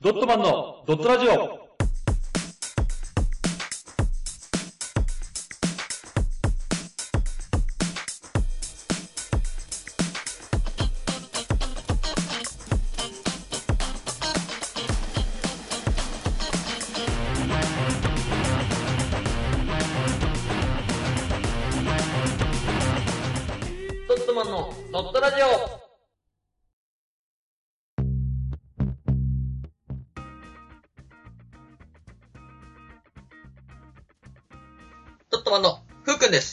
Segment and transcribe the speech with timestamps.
[0.00, 1.67] ドットマンのドットラジオ。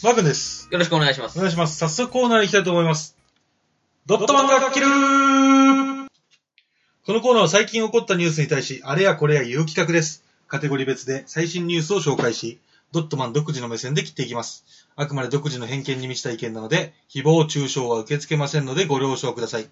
[0.05, 0.67] マー君です。
[0.71, 1.39] よろしくお願いします。
[1.39, 1.77] お願いします。
[1.77, 3.17] 早速コーナーに行きたいと思います。
[4.05, 4.91] ドットマンがかけるこ
[7.13, 10.23] のコーナーは最近起こったニュースに対し、あれやこれや言う企画です。
[10.47, 12.59] カテゴリー別で最新ニュースを紹介し、
[12.91, 14.63] ドットマン独自の目線で切っていきます。
[14.95, 19.67] あくまで独自の偏見に満ちた意見なので、誹謗中傷は受け付けませんのでご了承ください。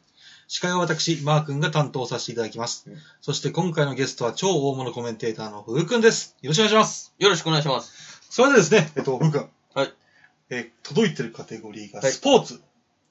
[0.47, 2.85] 司会は私、マー君が担当させていただきます。
[2.87, 6.35] うんそして今回のゲストは超大物コメンテーターのふうくんです。
[6.41, 7.13] よろしくお願いします。
[7.19, 8.23] よろしくお願いします。
[8.31, 9.49] それでですね、えっと、ふうくん。
[10.53, 10.63] はい。
[10.63, 12.61] えー届いてるカテゴリーが、はいスポーツ、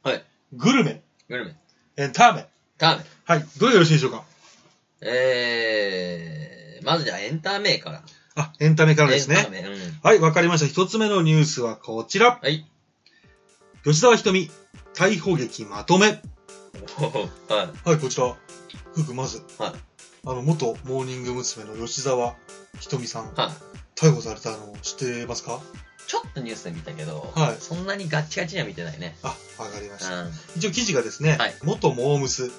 [0.03, 0.25] はい。
[0.53, 1.57] グルメ、グルメ。
[1.97, 2.47] エンターメ。
[2.79, 3.05] ターメ。
[3.25, 3.45] はい。
[3.59, 4.25] どれがよろしいでしょうか？
[5.01, 8.03] えー、まずじゃあエンターメーから。
[8.35, 9.37] あ、エンタメからですね。
[9.37, 9.61] エンタメ。
[9.61, 9.69] うん。
[10.03, 10.67] はい、わかりました。
[10.67, 12.39] 一つ目のニュースはこちら。
[12.43, 12.67] はい。
[13.85, 14.51] 吉沢ひとみ、
[14.95, 16.07] 逮捕劇まとめ。
[16.07, 17.89] はい。
[17.89, 18.37] はい、こちら。
[18.95, 19.43] ふうくんまず。
[19.59, 19.73] はい。
[20.25, 21.65] あの、元モーニング娘。
[21.65, 22.37] の吉沢
[22.79, 23.99] ひとみさん、はい。
[23.99, 25.61] 逮捕されたの知ってますか？
[26.07, 29.17] ちょっとニュースで見たけど、はいそんなにガッチガチには見てないね。
[29.23, 30.25] あ、わかりまうした。
[30.25, 30.33] ん。
[30.57, 32.51] 一応記事がですね、はい元モームス、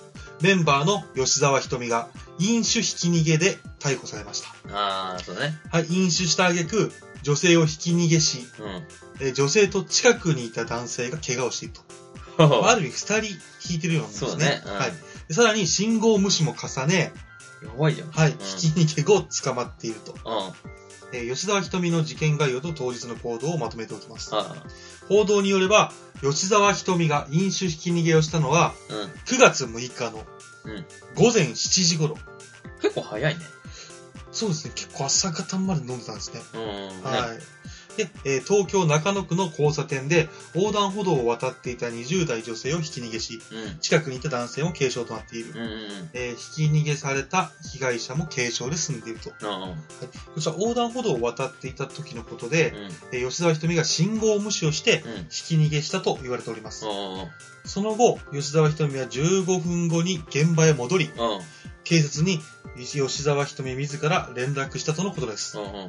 [0.42, 4.48] メンバーの吉沢ひとみが飲酒ひき逃げで逮捕されました。
[4.72, 5.54] あー、そうね。
[5.72, 8.66] はい、飲酒した挙句、女性をひき逃げし、うん。
[9.20, 11.82] えー女性と近くにいた男性が怪我をしていると。
[12.38, 13.36] まあある意味二人
[13.70, 14.30] 引いてるようなもんですね。
[14.30, 14.92] そうねうんはい。
[15.28, 17.14] でさらに信号無視も重ね、
[17.64, 18.12] やばいじゃん。
[18.12, 20.14] はい、うんひき逃げ後捕まっていると。
[20.14, 20.20] うん。
[21.14, 24.31] えー吉沢ひとみの事件概要と当日の行動をまとめておきます。
[24.33, 24.56] あ
[25.08, 25.91] 報道によれば、
[26.22, 29.09] 吉沢ひとみが飲酒ひき逃げをしたのは、ーうん。
[29.25, 30.25] 9月6日の
[30.66, 30.85] うん。
[31.16, 32.18] 午前7時頃。
[32.81, 33.41] 結構早いね。
[34.31, 36.41] そうですね、結構朝方まで飲んでたんですね。
[36.53, 37.03] うん。
[37.03, 37.62] はい。
[37.98, 43.80] で、えー東京中野区の交差点で横断歩道を渡っていた20代女性をひき逃げし、うん。
[43.80, 45.52] 近くにいた男性も軽傷となっている。
[45.52, 45.58] うん。
[45.58, 46.09] うん。
[46.14, 49.32] えーひき逃げされた被害者も軽傷で済んでいると。
[49.42, 49.62] うん。
[49.62, 49.72] はい、
[50.36, 53.18] こちら横断歩道を渡っていた時のことで、うん。
[53.18, 55.28] えー吉沢ひとみが信号無視をしてうん。
[55.30, 56.86] ひき逃げしたと言われております。
[56.86, 57.28] うん。
[57.66, 61.40] その後、吉沢ひとみは15分後に現場へ戻り、うん。
[61.84, 62.40] 警察に
[62.78, 65.58] 吉沢ひとみ自ら連絡したとのことです。
[65.59, 65.88] うん。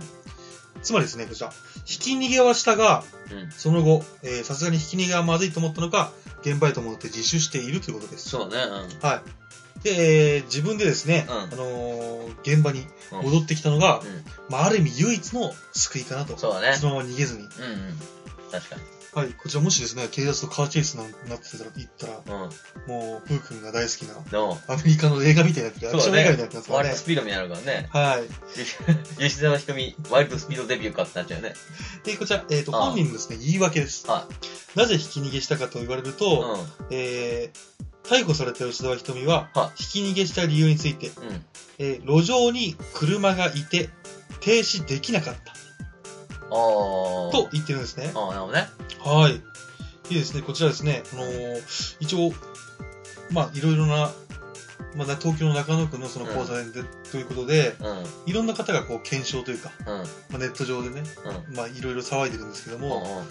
[0.84, 1.52] つまりですね、こちら、
[1.84, 3.50] ひき逃げはしたが、うん。
[3.50, 6.12] その後、えーさすがにひき逃げはまずいと思ったのか、
[6.42, 8.28] 現場へと戻って自首しているということです。
[8.28, 8.56] そうね。
[9.02, 9.22] は
[9.80, 9.82] い。
[9.82, 13.22] で、えー自分でですね、うんあのー現場にうん。
[13.24, 14.24] 戻ってきたのが、うん。
[14.50, 16.36] まあ、ある意味唯一の救いかなと。
[16.36, 16.76] そうだね。
[16.76, 17.40] そのまま逃げずに。
[17.40, 17.48] うん。
[17.48, 17.50] うん。
[18.50, 18.82] 確かに。
[19.14, 19.32] はい。
[19.32, 22.92] こちらもしですね、警察とカーチェイスになってたら、言ったら、うん。
[22.92, 26.96] もう、ふうくんが大好きな、の、アメリカの映画みたいになってる、アクション映画になってますからねワイルド。
[26.96, 27.88] スピードみたいになるからね。
[27.92, 29.22] はい。
[29.22, 31.54] 吉沢ひとみ、ワイルドスピードデビューかってなっちゃうよね。
[32.02, 34.06] で、こちら、えっ、と、ああ本人のですね、言い訳です。
[34.08, 34.26] は
[34.74, 36.12] なぜひき逃げしたかと言われるい。
[36.12, 41.10] と、うえー、逮捕された吉沢ひとみはは、ひき逃げした理由について、ん。
[41.10, 41.44] うん。
[41.78, 43.90] えー路上に車がいて、
[44.40, 45.53] 停止できなかった。
[46.50, 48.12] と言ってるんですね。
[48.14, 48.68] あー、なるほどね。
[49.04, 49.32] はい。
[50.10, 52.32] いいですね、こちらですね、あのー一応、
[53.30, 54.10] まあ、いろいろな、
[54.94, 57.86] まあ、な東京の中野区のその交差点で、ということで、うん。
[57.86, 58.04] うん。
[58.26, 59.86] いろんな方がこう検証というか、うん。
[59.86, 61.02] まあ、ネット上でね、
[61.48, 61.56] うん。
[61.56, 62.82] まあ、いろいろ騒いでるんですけどうん。
[62.82, 63.24] も、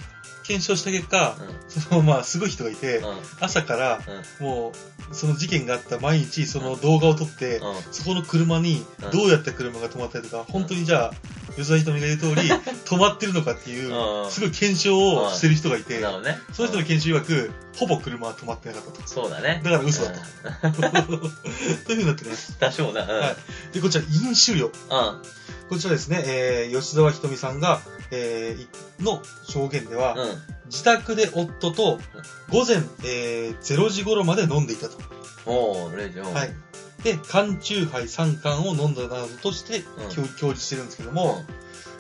[0.46, 1.82] 検証した結果、うん。
[1.82, 3.18] その、まあ、すごい人がいて、うん。
[3.40, 4.02] 朝から、
[4.40, 4.46] うん。
[4.46, 4.74] も
[5.12, 7.76] う、その事件があった毎日、その動画を撮って、うん。
[7.92, 11.14] そこの車にうん、どうやって車が止まったりとか、本当にじゃあ、
[11.56, 12.50] 吉沢ひとみが言う通り、
[12.86, 16.38] 止まってるのかっていうう、んすごい検証をしてる人がいて、なるほどね。
[16.52, 19.08] その人の研修曰く、ほぼ車は止まってなかったと。
[19.08, 19.62] そうだね。
[19.64, 20.20] だから嘘だと。
[20.68, 20.72] うん。
[20.74, 21.30] という
[21.84, 22.58] 風になってます。
[22.60, 23.04] 多少な。
[23.04, 23.10] うん。
[23.10, 23.36] はい
[23.74, 24.68] で、こちら、飲酒量。
[24.68, 24.72] うん。
[25.70, 27.82] こちらですね、えー、吉沢ひとみさんが、
[28.12, 28.68] えー、い
[29.04, 30.42] の証言では、うん。
[30.66, 32.00] 自宅で夫と
[32.50, 34.98] 午前、えー、0時頃まで飲んでいたと。
[35.46, 36.34] おー、レジオン。
[36.34, 36.54] はい。
[37.04, 41.18] で、缶チューハイ3缶を飲んだなどとして、うん供供述してるんですけどうん。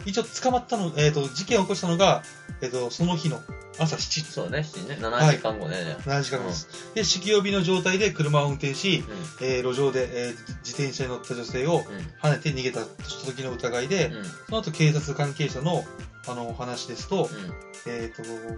[0.04, 2.24] も、一応捕まったの、えっ、と、事件を起こしたのが、
[2.62, 3.42] えっ、と、その日の
[3.80, 4.22] 朝7時。
[4.22, 4.98] そうだね、7ね。
[5.00, 5.84] 7時間後ね。
[5.84, 6.68] じゃあ7時間後です。
[6.96, 9.04] で、酒気帯びの状態で車を運転し、
[9.42, 11.96] えー路上で、えー自転車に乗った女性をうん。
[11.96, 12.06] うん。
[12.22, 12.82] 跳ねて逃げた
[13.26, 14.26] 時の疑いで、うん。
[14.26, 15.86] その後警察関係者の、
[16.28, 17.92] あの、お話ですと、うん。
[17.92, 18.54] えっ、と、なんてい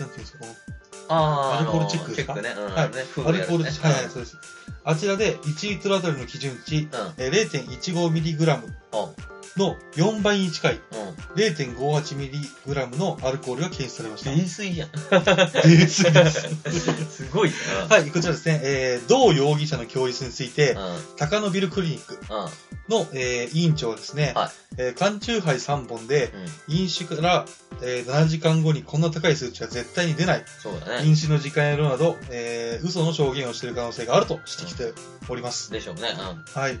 [0.00, 0.38] うんですか、
[1.08, 2.34] アルコールチェックですか？
[2.34, 2.64] チェックね。
[2.66, 2.74] うん。
[2.74, 4.36] はいね、アルコール、はいはい、そうです。
[4.84, 6.88] あちらで1リットルあたりの基準値、うん。
[7.18, 9.14] えー 0.15mg お
[9.58, 11.12] の4倍に近いうん。
[11.34, 14.30] 0.58mg のアルコールが検出されました。
[14.30, 14.90] 泥酔じゃん。
[14.90, 16.46] 泥酔です。
[17.24, 17.52] すごい
[17.88, 17.96] な。
[17.96, 20.96] はい、こちらですね、えー、同容疑者の供述について、うん。
[21.16, 22.48] 高野ビルクリニックうん。
[22.92, 26.32] の、えー委員長はですね、はいえー缶チューハイ3本で、
[26.68, 26.74] うん。
[26.76, 27.46] 飲酒から、
[27.82, 30.44] えー7時間後にこんな高い数値は絶対に出ない。
[30.62, 31.06] そうだね。
[31.06, 34.92] 飲酒の時間や量など、えー嘘の証言をしている可能性があると指摘して
[35.28, 35.70] おります。
[35.70, 36.14] でしょうね。
[36.54, 36.80] はい。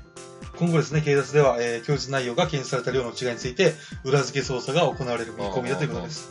[0.58, 3.74] 今後ですね、警察では、えー供述内容が検出された量の違いについて、
[4.04, 6.30] 裏付け捜査が行われる見込みだということです。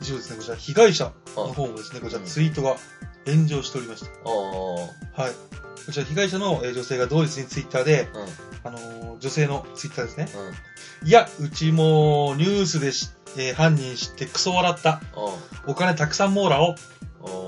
[0.00, 2.76] 以上ですね、こちら、被害者の方もですね、こちらツイートが
[3.26, 4.10] 炎上しておりました。
[4.30, 5.32] はい。
[5.86, 8.68] こちら、被害者のえー女性が同日にツイッターで、うん。
[8.68, 10.28] あのー女性のツイッターですね。
[11.02, 11.08] うん。
[11.08, 15.00] いや、うちもニュースでし、えー犯人知ってクソ笑った。
[15.66, 16.74] お金たくさんもらおう。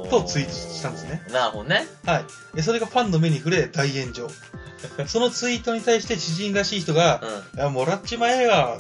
[0.09, 1.23] とツイートしたんですね。
[1.33, 1.87] なるほどね。
[2.07, 2.25] はい。
[2.55, 4.29] でそれがファンの目に触れ大炎上。
[5.09, 7.23] そのツイートに対して知人らしい人が
[7.55, 7.59] う、ん。
[7.59, 8.79] いや、もらっちまえよ。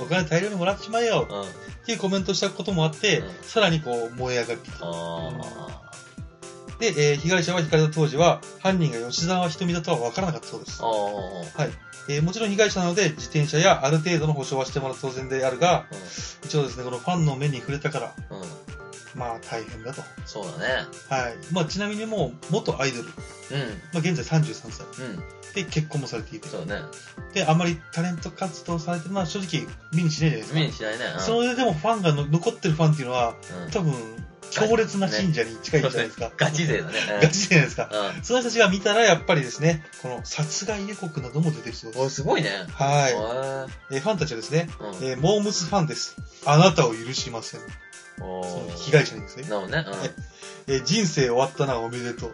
[0.00, 1.26] お金大量にもらっちまえよ。
[1.28, 1.42] うん。
[1.42, 1.44] っ
[1.86, 5.87] ていうコメントしたこともあって、うんさらにこう燃え上がってきた。
[6.78, 10.82] あで、えー被害者は引かれた当時は、犯人が吉沢瞳だとは分からなかったそうです。
[10.82, 10.88] は
[11.64, 11.70] い。
[12.08, 15.86] えーもちろん被害者なので、自転車やある程度の保証はしてもらう当然であるが、
[16.44, 18.40] 一応ですね、このファンの目に触れたから、うん。
[18.40, 18.44] うん。
[19.14, 20.02] まあ大変だと。
[20.26, 20.86] そうだね。
[21.08, 21.36] はい。
[21.52, 23.12] まあちなみにもう、元アイドル、うん。
[23.92, 25.22] まあ現在33歳うん。
[25.54, 26.82] で結婚もされていて、そうだね。
[27.34, 30.54] で、あんまりタレント活動されてるのは正直目にしないじゃないですか。
[30.60, 31.04] 目にしないね。
[31.14, 33.34] うんそれでもファンがの残ってるファンっていうのは、
[33.66, 33.92] うん多分、
[34.50, 36.30] 強烈な信者に近いじゃないですか。
[36.36, 36.92] ガチ勢だね。
[37.14, 37.90] うんガチじゃないですか。
[38.16, 38.24] うん。
[38.24, 42.16] その人たちが見たら、やっぱりですね、この殺害予告なども出てるそうでおす。
[42.16, 42.50] すごいね。
[42.72, 43.14] はい。
[43.14, 44.84] はえーファンたちはですね、い。
[44.84, 45.08] うん。
[45.08, 46.16] えーモームスファンです。
[46.44, 47.60] あなたを許しません。
[48.76, 49.44] 被害者にですね。
[49.48, 50.10] なるほどね。
[50.66, 52.32] えー人生終わったな、おめでとう。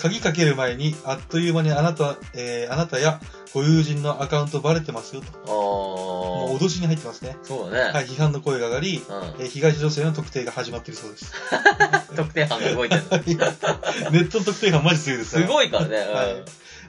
[0.00, 3.20] 鍵かける前に、あっという間にあなた、えーあなたや
[3.54, 5.28] ご友人のアカウントバレてますよと。
[6.58, 7.36] 脅しに入ってますね。
[7.42, 7.92] そうだね。
[7.92, 9.42] はい、批判の声が上がり、うん。
[9.42, 11.32] えー被害者女性の特定が始まっているそうです。
[12.14, 13.10] 特定班が動いてるの。
[14.10, 15.96] ネットの特定がマジ強いですすごいからね。
[15.98, 16.44] はい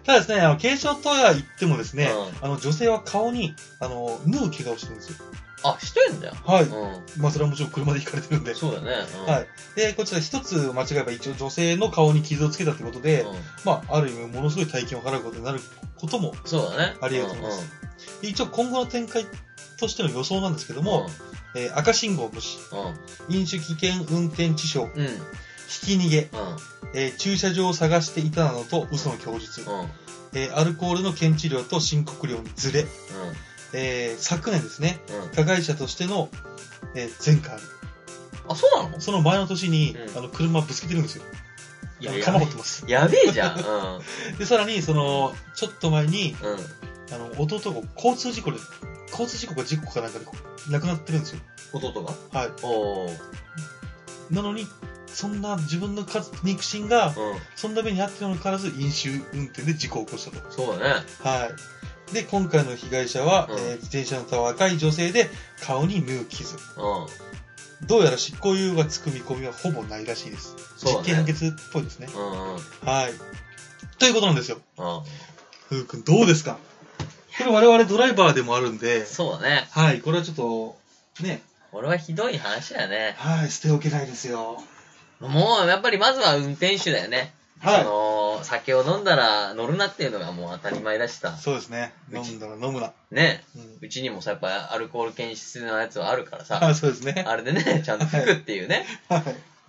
[0.05, 2.09] ただですね、あの、軽症とは言ってもですね、
[2.41, 5.15] うあの、女性は顔に、あの、縫う怪我をしてるんですよ。
[5.63, 6.33] あ、してんだよ。
[6.45, 6.63] はい。
[6.63, 6.71] う
[7.17, 8.55] まあ、それはもちろん車で引かれてるんでん。。
[8.55, 8.91] そうだね。
[9.27, 9.47] うんはい。
[9.75, 13.35] で、こちら一つ間違えば一応女性の顔に傷をつけたってことで、うん
[13.65, 15.59] まあ、ある意味ものすごい大金を払うことになる
[15.97, 16.95] ことも、そうだね。
[17.01, 19.25] ありがとうございますで一応今後の展開
[19.79, 20.85] としての予想なんですけどうん。
[20.85, 21.09] も、
[21.55, 22.57] えー赤信号無視、
[23.29, 23.35] うん。
[23.35, 24.87] 飲酒危険運転致傷、うん。
[24.87, 25.07] うん。
[25.67, 26.29] ひき逃げ、うん。
[26.93, 29.79] えー駐車場を探していたなどと嘘の供述、うん。
[29.81, 29.87] うん。
[30.33, 32.85] えーアルコールの検知量と申告量にズレ、
[33.73, 35.29] えー昨年ですね、うん。
[35.35, 36.29] 加害者としての、
[36.95, 37.57] えー前科
[38.47, 38.99] あそうなの？
[38.99, 41.23] その前の年に、うんあの車ぶつけてるんですよ。
[42.01, 42.85] いや、かまってます。
[42.87, 43.59] やべえじゃん。
[43.59, 44.37] うん。
[44.39, 47.13] で、さらに、その、ちょっと前に、うん。
[47.13, 48.57] あの、弟が交通事故で、
[49.11, 50.25] 交通事故か事故かなんかで
[50.69, 51.39] 亡くなってるんですよ。
[51.73, 52.39] 弟が？
[52.39, 52.51] はい。
[52.63, 53.17] おー。
[54.31, 54.67] なのに、
[55.07, 57.13] そんな自分のか肉親が、うん。
[57.55, 60.51] そんな目に遭ってるのにからず飲酒運転で事故を起こしたと。
[60.51, 61.05] そうだね。
[61.23, 61.49] は
[62.11, 62.13] い。
[62.13, 65.29] で、今回の被害者は、うんえー自転車のた若い女性で
[65.61, 66.55] 顔に縫う傷。
[66.55, 67.87] うん。
[67.87, 70.55] どうやら執行猶予がつく見込みはほぼないらしいです。
[70.77, 72.09] そうだね実験決っぽいですね。
[72.13, 72.21] うん。
[72.23, 72.59] うん。
[72.85, 73.13] はい。
[73.99, 74.57] ということなんですよ。
[74.77, 75.01] うん。
[75.69, 76.57] ふうくん、どうですか？
[77.39, 79.67] これ我々ドライバーでもあるんで、そうだね。
[79.71, 80.77] はい、これはちょっと、
[81.23, 83.15] ね、これはひどい話だよね。
[83.17, 84.61] はい、捨ておけないですよ。
[85.21, 87.33] もう、やっぱりまずは運転手だよね。
[87.61, 91.35] はいあのー、酒を飲んだら乗るなっていうのがもう当たり前だしさ。
[91.35, 91.93] そうですね。
[92.13, 92.93] 飲んだら飲むな。
[93.11, 93.43] ね。
[93.55, 93.77] うん。
[93.81, 96.59] うちにもさ、やっぱアルコール検出のやつはあるからさ。
[96.61, 97.25] あ、そうですね。
[97.27, 98.85] あれでね、ちゃんと吹くっていうね。
[99.09, 99.23] はい。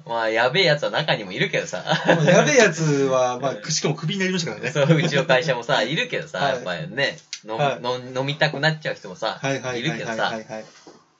[0.06, 1.84] まあ、やべえやつは中にもいるけどさ。
[2.26, 4.70] やべえやつは、 まあ、しかもクビになりましたからね。
[4.70, 10.32] そう、うちの会社もさ、いるけどさ、はいやっぱりね、飲,、はい飲飲みたくなっちゃう人もさ、はいはいはいるけどさ。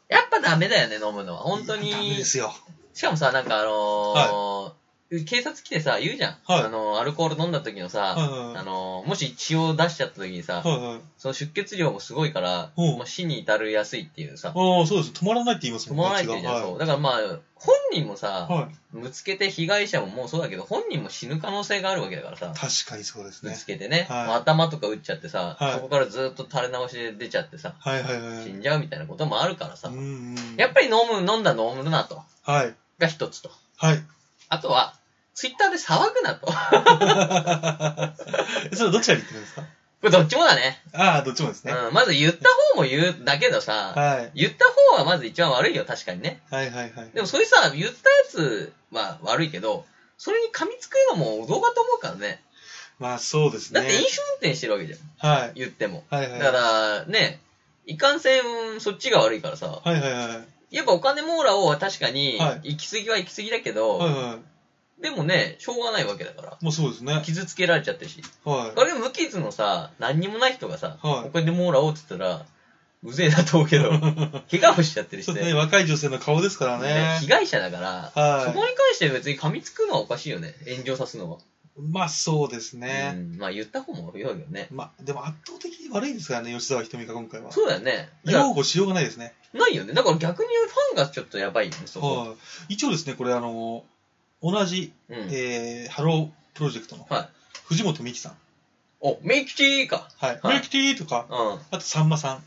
[0.09, 1.41] やっぱダメだよね、飲むのは。
[1.41, 1.93] 本当に。
[1.93, 2.53] ダメですよ。
[2.95, 4.70] しかもさ、なんかあのー
[5.11, 6.37] 警察来てさ、言うじゃん。
[6.45, 11.01] はいあのーアルコール飲んだ時のさ、はいはいはいあのーもし血を出しちゃった時にさ、はいはい。
[11.19, 12.71] その出血量もすごいから、
[13.07, 15.11] 死に至るやすいっていうさ、ああ、そうです。
[15.11, 16.55] 止まらないって言います止もんまらないって言うじゃん。
[16.55, 17.15] 血がそうだからまあ、
[17.57, 18.59] 本人もさ、はい。
[18.61, 19.01] はい。
[19.01, 23.67] ぶつけて被害者ももうそうだけど、本人も死ぬ可能性があるわけだからさ、確かにそうですねぶつ。
[23.67, 28.45] けてね、はいまあ頭とか打っちゃってさ、はいそこからずっと垂れ直しで出ちゃってさ、はいはいはい。
[28.45, 30.37] 死んじゃうみたいなこともあるからさ、うんうん。
[30.57, 32.75] やっぱり飲む、飲んだ飲むなと、はい。
[33.01, 33.51] が一つと。
[33.77, 34.03] はい。
[34.49, 34.95] あとは、
[35.35, 36.47] ツイッターで騒ぐなと。
[36.47, 36.53] こ
[38.77, 39.65] それはどちらに言ってるんですか？
[40.03, 40.81] れどっちもだね。
[40.95, 41.73] ああ、どっちもですね。
[41.73, 44.31] うん、まず言った方も言うだけどさ、はい。
[44.35, 46.41] 言った方はまず一番悪いよ、確かにね。
[46.51, 47.11] はいはいはい。
[47.15, 49.85] でもそれさ、言ったやつは悪いけど、
[50.17, 52.43] それに噛みつくのも動画と思うからね。
[52.99, 53.81] まあそうですね。
[53.81, 55.01] だって飲酒運転してるわけじゃん。
[55.31, 55.53] はい。
[55.55, 56.05] 言っても。
[56.11, 56.41] はいはい。
[56.41, 57.41] だから、ね、
[57.87, 59.81] いかんせん、そっちが悪いからさ。
[59.85, 60.77] はいはいはい。
[60.77, 64.39] やっぱお金網羅を確かには、行き過ぎは行き過ぎだけど、はいは
[65.01, 66.59] でもね、しょうがないわけだから。
[66.61, 66.65] い。
[66.65, 67.23] もうそうですね。
[67.25, 68.23] 傷つけられちゃってるし。
[68.45, 68.77] はい。
[68.77, 72.47] これ無傷のさ、何にもない人がさ、はいお金網羅をって言ったら、
[73.03, 73.91] うぜえなと思うけど、
[74.51, 77.29] 怪我をしちゃってる人そうですね、若い女性の顔ですからねね被。
[77.29, 80.55] 害者だから、はいそこに関して別に噛みつくのはおかしいよね。
[80.69, 81.39] 炎上さすのは。
[81.79, 83.13] まあそうですうね。
[83.13, 84.69] ん、まあ言った方も悪いよね。
[84.71, 87.53] まあでも圧倒的に悪いですからね、吉沢ひとみが今回は。
[87.53, 88.11] そうだよね。
[88.25, 89.35] 擁護しようがないですね。
[89.55, 89.95] ないよね。
[89.95, 92.17] だから逆にファンがちょっとやばいよね、そこ。
[92.17, 92.27] は
[92.69, 92.75] い。
[92.75, 93.85] 一応ですね、これあの、
[94.43, 95.17] 同じ、うん。
[95.31, 97.29] えー、ハロープロジェクトのはい。
[97.65, 98.33] 藤本美貴さん。
[99.01, 100.09] お、ミキティか。
[100.19, 100.41] はい。
[100.43, 101.37] はいミキティとか、うん。
[101.71, 102.45] あとさんまさん。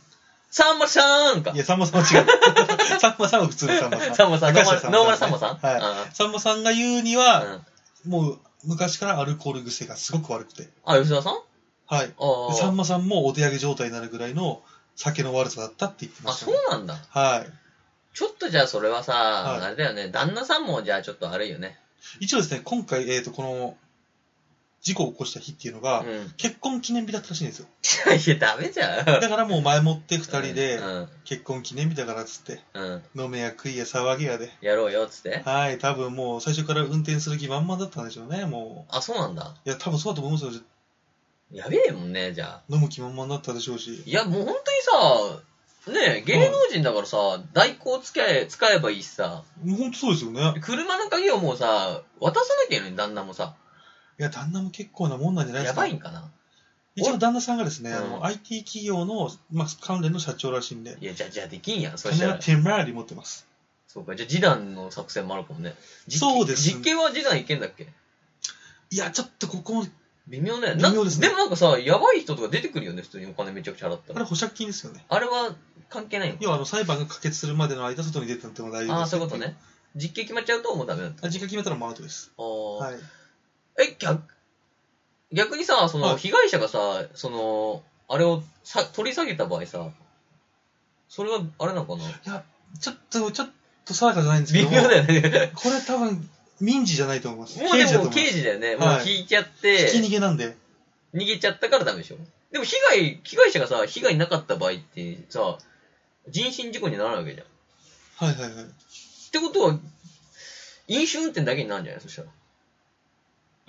[0.51, 1.57] さんまさんかい。
[1.57, 2.27] や、さんまさんは違う。
[2.99, 4.15] さんまさんは普通のさんまさん。
[4.15, 5.57] さんまさん、ノーマル高橋ノーマルさんまさん？
[5.57, 6.09] はい。
[6.11, 6.15] い。
[6.15, 7.19] さんまさんが言うにうん。
[7.19, 7.65] は、うん
[8.05, 10.69] もう昔からアルコール癖がすごく悪くて。
[10.85, 11.33] あ、吉田さん？
[11.87, 12.13] はい。
[12.19, 12.71] あでさんあ。
[12.73, 14.61] まさんもお手上げ状態になるぐらいの
[14.95, 16.97] 酒の悪さだったって言ってまあ、した、そうなんだ。
[17.09, 17.49] はい。
[18.13, 20.09] ちょっとじゃあそれはさ、はいあれだよね。
[20.09, 21.79] 旦那さんもじゃあちょっと悪いよね。
[22.19, 23.77] 一応ですね、今回、えっ、と、この、
[24.83, 26.33] 事故を起こした日っていうのが、うん。
[26.35, 27.67] 結婚記念日だったらしいんですよ。
[28.13, 29.05] いや、ダメじゃん。
[29.05, 31.09] だからもう前もって二人でう、ん。
[31.23, 33.03] 結婚記念日だからっつって、うん。
[33.15, 34.51] 飲めや食いや騒ぎやで。
[34.59, 35.41] やろうよ、つって。
[35.45, 39.55] はい、多分もう最初から運転する気満々だったんでしょうね、もあ、そうなんだ。
[39.65, 39.69] う。
[39.69, 40.61] いや、多分そうだと思いますよ。
[41.53, 42.61] やべえもんね、じゃあ。
[42.67, 44.03] 飲む気満々だったでしょうし。
[44.05, 45.43] いや、もう本当にさ、
[45.87, 47.17] ねえ、芸能人だからさ、
[47.53, 50.53] 代行使え、使えばいいしさ、もうほんとそうですよね。
[50.61, 53.55] 車の鍵をもうさ、渡さなきゃいけないのに、旦那もさ。
[54.19, 55.81] いや、旦那も結構なもんなんじゃないですか。
[55.81, 56.31] やばいんかな。
[56.95, 62.37] 一応旦那さんがですね、あうんの、IT 企業の、まあ、関連の社長らしいんで、いや、じゃあ、じゃあできんやん、そしたら。
[62.37, 63.47] 金は手回り持ってます。
[63.87, 65.75] そうか、じゃあ、示談の作戦もあるかもね。
[66.07, 67.87] 実そうです実験は示談いけんだっけ？
[68.91, 69.85] いや、ちょっとここ、
[70.27, 74.17] 微妙だよ微妙ですねなでもなんかさ、やばい人とか出てくるよね、普通にお金めちゃくちゃ払ったら。
[74.17, 75.03] あれ保釈金ですよね。
[75.09, 75.55] あれは
[75.89, 78.95] 関係ないの要は、あの、裁判が可決するまでの間、外に出てても大丈夫ですよ。
[78.95, 79.55] ああ、そういうことね。
[79.95, 81.27] 実刑決まっちゃうともうダメだった。
[81.27, 81.29] あ。
[81.29, 82.31] 時間決めたらもうアウトです。
[82.37, 82.95] あーはい。
[83.79, 84.23] え、逆、
[85.31, 89.89] 逆にさ、その、はい被害者がさ、その、あれをさ取り下げた場合さ、
[91.09, 92.03] それは、あれなのかな？
[92.03, 92.43] いや、
[92.79, 93.49] ちょっと、ちょっ
[93.85, 95.51] と定かじゃないんですけど、微妙だよね。
[95.53, 97.59] これ多分、民事じゃないと思います。
[97.61, 98.31] もうでも刑事だと思います。
[98.31, 98.67] 刑事だよね。
[98.67, 100.55] はいもう引いちゃって、ひき逃げなんで。
[101.13, 102.17] 逃げちゃったからダメでしょ。
[102.51, 105.57] でも被害、被害者がさ、被害なかった場合ってさ、
[106.29, 107.45] 人身事故になるわけじゃん。
[107.45, 107.49] っ
[108.15, 108.65] はいはいはい。
[109.31, 109.79] てことは、
[110.87, 112.01] 飲酒運転だけになるんじゃない？
[112.01, 112.27] そしたら。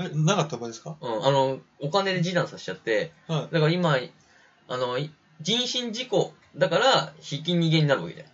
[0.06, 0.96] え、なかった場合ですか？
[1.00, 3.54] うん、あの、お金で示談させちゃって、はい。
[3.54, 3.98] だから今、
[4.68, 8.26] あの、い人身事故だから、ひき逃げになるわけじゃん。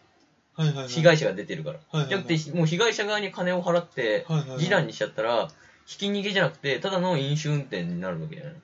[0.56, 0.88] はいはいはい。
[0.88, 1.76] 被害者が出てるから。
[1.76, 5.50] はいはいはいじゃなくて、もう被害者側に金を払って、示談にしちゃったら、
[5.86, 8.54] ひき逃げじゃなくて、ただの飲酒運転になるわけじゃない？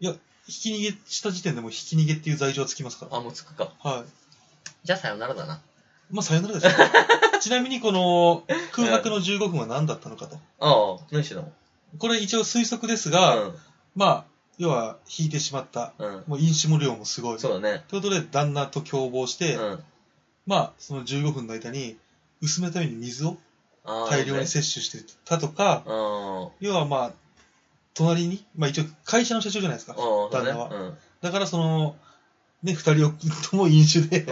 [0.00, 0.14] いや、
[0.46, 3.16] ひき逃げした時点でもうひき逃げっていう罪状はつきますから。
[3.16, 3.72] あ、もうつくか。
[3.80, 4.27] はい。
[4.84, 5.60] じゃあさよならだな。
[6.10, 6.72] まあ、さよならですよ。
[7.40, 10.36] ちなみにこの空白の15分は何だったのかと。
[10.60, 11.52] ああ、何してたの？
[11.98, 13.52] これ一応推測ですが、
[13.94, 14.24] まあ、
[14.58, 15.92] 要は引いてしまった。
[15.98, 16.08] うん。
[16.08, 16.24] うん。
[16.26, 17.38] もう飲酒も量もすごい。
[17.38, 17.84] そうだね。
[17.88, 19.84] ということで、旦那と共謀して、うん。
[20.46, 21.96] まあ、その15分の間に、
[22.40, 23.36] 薄めるために水を。
[24.10, 26.42] 大量に摂取してたとか、うん。
[26.42, 26.48] うん。
[26.60, 27.12] 要はまあ、
[27.94, 29.94] 隣に、まあ一応会社の社長じゃないですか。
[30.30, 30.98] 旦那はうん。
[31.22, 31.96] だからその、
[32.62, 33.12] ね、二人
[33.50, 34.28] とも飲酒で、うん。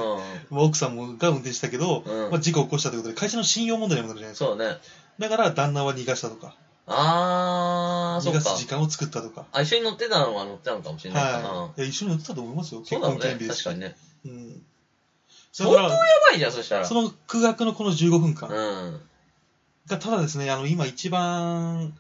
[0.51, 4.47] まあ奥さんもが運転したけど、うんまあ、事故を起こしたということで、会社の信用問題にもなるじゃないですか。
[4.47, 4.79] そうだね。
[5.19, 6.55] だから旦那は逃がしたとか、
[6.87, 8.41] ああ、そ逃が。
[8.41, 9.47] す時間を作ったとか。
[9.53, 11.49] あ、一緒に乗ってたのは乗ってたのかもしれないかな。
[11.49, 11.81] はい。
[11.81, 12.81] いや、一緒に乗ってたと思いますよ。
[12.81, 13.39] 結婚記念。
[13.39, 13.65] 日ですし。
[13.65, 13.97] 確かにね。
[14.25, 14.63] うん。
[15.53, 15.97] 相当やば
[16.35, 16.85] いじゃん、そしたら。
[16.85, 19.01] その空白のこの15分間うん。
[19.87, 21.97] が、ただですね、あの、今一番、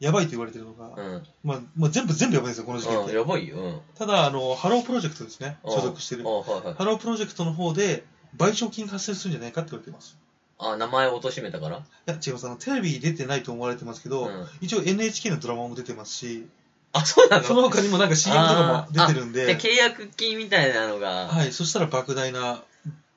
[0.00, 1.22] やばいと言われてるのが、うん。
[1.42, 3.08] まあ、まあ、全部、全部やばいんですよ、この事件っうん。
[3.08, 3.16] て。
[3.16, 3.56] やばいよ。
[3.56, 3.80] うん。
[3.96, 6.30] ただ、あの、ハロープロジェクトですね、うん所属してるあ。
[6.30, 6.74] はいはい。
[6.74, 8.04] ハロープロジェクトの方で、
[8.36, 10.16] 賠償金が発生するんじゃないかって言われてます。
[10.58, 11.78] あ、名前を貶めたから？
[11.78, 12.46] いや、違います。
[12.46, 16.46] あの、テレビに出てないと思われてますけど、うん一応 NHK のドラマも出てますし、
[16.92, 17.44] あ、そうなの？
[17.44, 22.62] その他にもなんか CM とかも出てるんで、で契約金みたいなのが、はい、そしたら莫大な、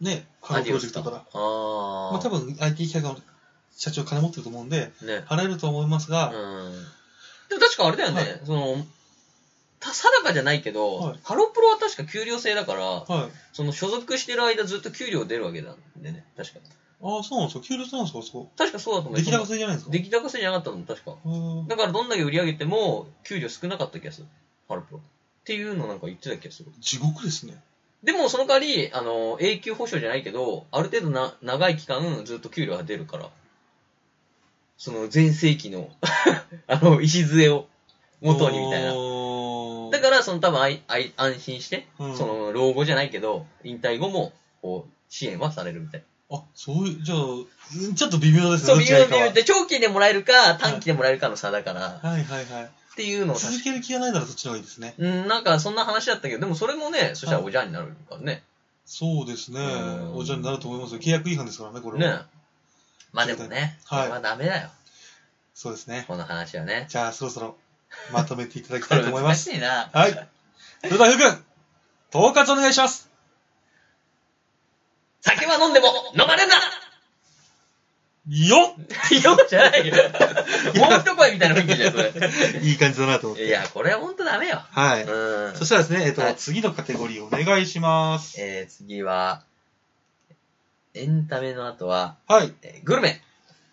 [0.01, 1.17] ね、ハロープロジェクトから。
[1.17, 2.11] ああ。
[2.13, 3.19] まあ多分 IT 企業の
[3.81, 5.25] 社長金持ってると思うんで、ね。
[5.27, 6.71] 払えると思いますが、うん。
[7.49, 8.85] でも確かあれだよね、はいその、
[9.79, 13.29] た定かじゃないけど、はいハロプロは確か給料制だから、はい。
[13.53, 16.59] その所属してる間ずっと給料出るわけなんでね、確か。
[17.03, 17.65] ああ、そうなんですか。
[17.65, 18.51] 給料制なんですか、そこ。
[18.55, 19.19] 確かそうだと思う。
[19.19, 19.91] 出来高制じゃないですか？
[19.91, 21.15] 出来高制じゃなかったの、確か。
[21.25, 24.27] うーんだからどんだけ売り上げても、給料少なかった気がする。
[24.69, 24.99] ハロプロ。
[24.99, 25.01] っ
[25.43, 26.71] ていうのなんか言ってた気がする。
[26.79, 27.59] 地獄ですね。
[28.03, 33.29] でもその代わり、あの、永久保証じゃないけど、ある程度な、長い期間ずっと給料が出るから。
[34.81, 35.91] その前世紀の、
[36.65, 37.67] あの、礎を
[38.19, 38.95] 元にみたいな。
[38.95, 44.33] なだから、その多分あいあい安心して、うんその老後じゃないけど、引退後も、
[44.63, 48.75] こう、支援はされるみたいあ、そういう、じゃあ、うんちょっと微妙ですな。
[48.75, 48.75] ね。
[48.75, 52.63] そう、微妙微妙で、長期でもらえるか、短期でもらえるかの差だから、はいはいはい。
[52.63, 54.95] っていうのを続ける気がないならそっちの方がいいですね。
[54.97, 58.41] うん、なんかそんな話だったけど、でもそれもね、そしたらおじゃんになるからね。
[58.83, 59.63] そうですねう。
[59.63, 60.99] んおじゃになると思いますよ。
[60.99, 62.17] 契約違反ですからね、これは。
[62.17, 62.40] ね
[63.13, 64.69] まあでもね、はいはダメだよ。
[65.53, 66.05] そうですね。
[66.07, 66.87] この話はね。
[66.89, 67.57] じゃあ、そろそろ
[68.11, 69.49] まとめていただきたいと思います。
[69.49, 69.89] 難しいな。
[69.93, 70.11] はい。
[70.11, 71.45] それでは、ふうくん、
[72.13, 73.09] 統括お願いします。
[75.21, 75.87] 酒は飲んでも
[76.19, 76.55] 飲まれんな
[78.27, 78.57] よ
[79.23, 79.95] よじゃないよ。
[80.75, 82.09] もう一声みたいな雰囲気じゃん、それ。
[82.09, 83.47] っいい感じだなと思って。
[83.47, 84.61] いや、これはほんとダメよ。
[84.71, 85.03] はい。
[85.03, 85.55] うん。
[85.55, 88.39] そしたらですね、えっと、はい次のカテゴリーお願いします。
[88.39, 89.43] えー、次は、
[90.93, 92.53] エンタメの後は、はい。
[92.63, 93.21] えーグルメ。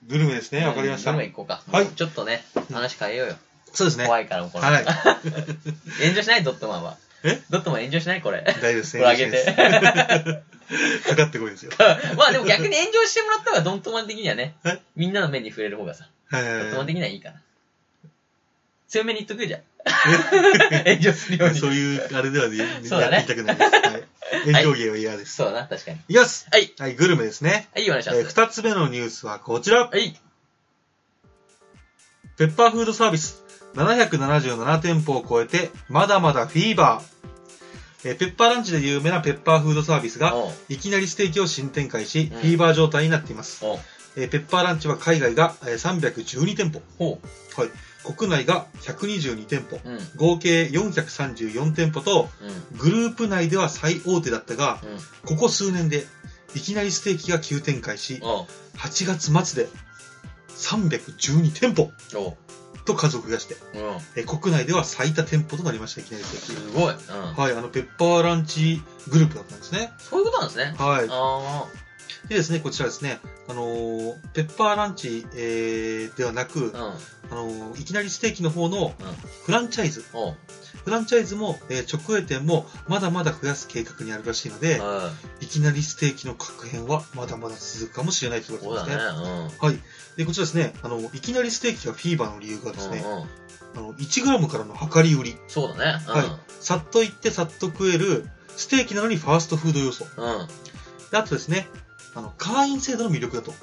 [0.07, 1.13] グルメですね、わかりました。
[1.13, 1.63] グルメ行こうか。
[1.71, 3.35] はいもうちょっとね、話変えようよ。
[3.73, 4.07] そうですね。
[4.07, 4.65] 怖いから、もうこれ。
[4.65, 4.85] はい。
[6.03, 6.43] 炎上しない？
[6.45, 6.97] ドットマンは。
[7.25, 7.43] え？
[7.51, 8.23] ドットマン炎上しない？
[8.23, 8.43] これ。
[8.43, 9.45] 大丈夫ですこれあげて。
[11.09, 11.73] かかってこいですよ。
[12.17, 17.41] まあでも逆に炎上してもらった方がドットマン的にはねえ、みんなの目に触れる方がさ、はいドットマンはい的にはいいかな。
[18.89, 19.61] 強めに言っとくじゃん。
[20.87, 21.55] 炎上するようはい。
[21.55, 21.61] に。
[21.61, 23.71] そういう、あれではね、そうだねやっていきたくないです。
[23.71, 24.53] はい。
[24.53, 25.37] 炎上芸は嫌です。
[25.37, 25.99] そうだな、確かに。
[26.09, 26.73] いきますはい。
[26.79, 27.69] はい、グルメですね。
[27.75, 28.19] はい、お願いします。
[28.19, 29.87] えー二つ目のニュースはこちら。
[29.89, 30.19] はい。
[32.37, 33.43] ペッパーフードサービス。
[33.75, 38.09] 777店舗を超えて、まだまだフィーバー。
[38.09, 43.65] えーペッパーランチで有名なペッパーフードサービスが、おういきなりステーキを新展開し、うんフィーバー状態になっています。
[43.65, 43.79] おう
[44.17, 46.81] えーペッパーランチは海外がえー312店舗。
[46.99, 47.21] ほ
[47.57, 47.71] はい。
[48.15, 49.77] 国内が122店舗。
[49.85, 49.89] う。
[49.89, 49.97] うん。
[49.97, 50.03] うん。
[50.17, 52.29] 合計434店舗と、
[52.77, 54.99] グループ内では最大手だったが、うん。
[55.29, 56.07] ここ数年で、
[56.55, 58.47] いきなりステーキが急展開し、おう。
[58.77, 59.69] 8月末で
[60.57, 62.37] 312店舗おう。
[62.85, 63.81] と数を増やして、うん。
[64.17, 66.95] えー国内では最多店舗となりました、いきなりステーすごい。
[66.95, 67.35] うん。
[67.35, 67.41] キ。
[67.41, 69.93] はい、あの、ペッパーランチグループだったんですね。
[69.99, 70.75] そういうことなんですね。
[70.79, 71.07] はい。
[71.11, 71.67] あ
[72.29, 76.79] でですね、こちらですね、あのーペッパーランチ、えーではなく、あ。
[76.79, 76.93] うん。
[77.31, 79.07] あのーいきなりステーキの方のうん。
[79.45, 80.37] フランチャイズ、おう。
[80.85, 85.11] フランチャイズも、えー直営店もまだまだ増やす計画にあるらしいので、うん。
[85.41, 88.97] いきなりステーキの確変はまだまだ続くかもしれないということですね。
[88.97, 89.01] ね。
[89.61, 89.79] はい。
[90.17, 92.77] で、こちらですね、あの、いきなりステーキがフィーバーの理由がうん。
[92.77, 93.21] ですね、うんうん。
[93.21, 95.37] あの、1g からの量り売り。
[95.49, 96.05] そうだね。
[96.07, 96.25] はい
[96.61, 100.05] さっと行ってさっと食える、ステーキなのにファーストフード要素。
[100.17, 100.41] うん。
[100.41, 100.49] うん。
[101.11, 101.69] であとですね、
[102.19, 103.55] あの、会員制度の魅力だと。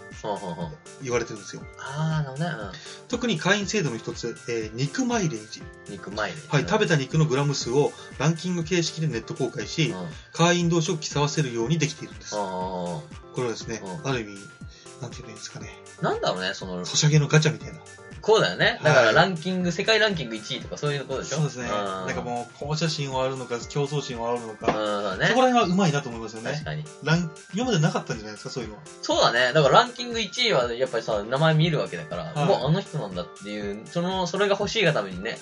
[1.04, 1.62] 言われてるんですよ。
[1.78, 2.78] あー、なるほどね。
[3.10, 5.62] 特に会員制度の一つ、えー肉マイレージ。
[5.88, 5.92] うん。
[5.92, 6.38] 肉前で。
[6.48, 6.96] はい、食べた。
[6.96, 10.08] た肉のグラム数をランキング形式でネット公開し、うん。
[10.32, 12.36] 会員同士を競わせるようにできているんです。
[12.36, 13.04] あこ
[13.38, 14.36] れはですね、うんある意味、
[15.02, 17.80] なんて言うんですかね、ーなんだろうね、その、ソシャゲのガチャみたいな。
[18.26, 18.80] こうだよね。
[18.84, 21.36] だからはいランキング、世界ランキング1位とかそういうことでしょ？
[21.38, 21.68] そうですね。
[21.68, 24.66] んなんかもう、校舎心はあるのか、競争心はあるのうん、か、
[25.18, 25.42] ねそこ。
[25.42, 26.66] ら辺はうまいなと思いますよね確。
[26.66, 26.84] かに。
[27.04, 28.82] ラン今までなかったんじゃないですか、そういうのは。
[29.04, 29.54] そうだね。
[29.54, 35.38] だからランキング1位はやっぱりさ、名前見るわけだから、はいもうあの人なんだっていう、その、それが欲しいがためにね、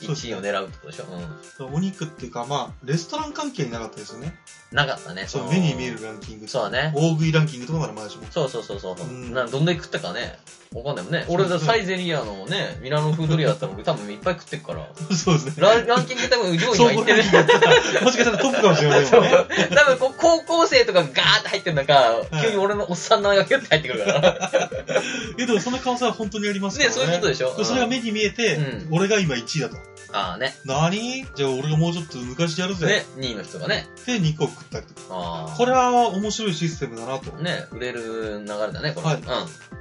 [0.00, 1.66] そうですね1位を狙うってことでしょ？
[1.66, 1.74] うん。
[1.74, 4.34] お肉っていうか、まあ、レストラン関係になかったですよね。
[4.72, 5.24] なかったね。
[5.26, 6.48] そう、の目に見えるランキング。
[6.48, 6.92] そうだね。
[6.94, 8.24] 大食いランキングとかならまだしも。
[8.30, 8.96] そうそうそうそう。
[9.00, 10.38] うんなどんだけ食ったかね。
[10.74, 11.26] わかんないもんね。
[11.28, 14.88] 俺だサイゼリアのね、ミラノフードリアだったら俺多分いっぱい食ってるから。
[15.14, 15.54] そうですね。
[15.58, 19.20] ランランキング多分上位に総は行ってるもしかしたらトップかもしれませそう。
[19.20, 19.68] んよね。
[19.76, 24.50] 多分こう高校生とかガーって入ってる中、い急に俺のおっさんの名前がキュッて入ってくるから。
[25.38, 27.02] え、でもその可能性は本当にありますかね、らね。
[27.02, 27.64] そういうことでしょ。
[27.64, 29.76] それが目に見えて、うん俺が今1位だと。
[30.12, 30.54] ああね。
[30.64, 31.26] 何？
[31.34, 32.86] じゃあ俺がもうちょっと昔やるぜ。
[32.86, 33.86] ね、2位の人がね。
[34.06, 35.54] で、肉を食ったりとか。
[35.56, 37.30] これは面白いシステムだなと。
[37.32, 39.06] ね、売れる流れだね、これ。
[39.06, 39.24] はいうん。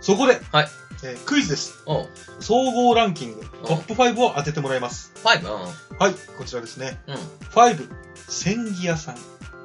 [0.01, 0.67] そこで、はい
[1.03, 1.81] えークイズです。
[1.85, 2.09] おう。
[2.39, 5.11] 総合ランキング、トップ5を当ててもらいます。
[5.23, 5.41] 5?
[5.41, 6.99] うはい、こちらですね。
[7.07, 7.11] ん。
[7.11, 7.17] うん。
[7.17, 7.89] 5、
[8.27, 9.15] 千木屋さん。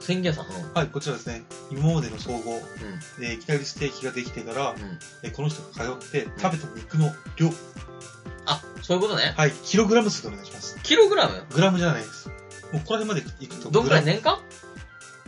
[0.01, 0.47] 千家さん。
[0.47, 0.73] うん。
[0.73, 1.43] はい、こちらですね。
[1.71, 2.55] 今までの総合、
[3.19, 3.25] うん。
[3.25, 4.99] えーいきなりステーキができてから、うん。
[5.23, 7.51] えーこの人が通って食べた肉の量。
[8.47, 9.35] あ、そういうことね。
[9.37, 10.79] はい、キログラム数でお願いします。
[10.83, 11.45] キログラム？
[11.51, 12.29] グラムじゃないです。
[12.73, 13.71] もうここら辺までいくと。
[13.71, 14.05] どんくらい？
[14.05, 14.39] グラ年間？